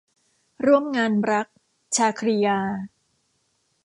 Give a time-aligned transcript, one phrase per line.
[0.65, 1.47] ร่วมงานรัก-
[1.95, 2.59] ชาครียา